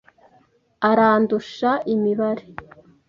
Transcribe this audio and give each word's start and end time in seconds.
Arandusha 0.89 1.71
imibare. 1.93 2.45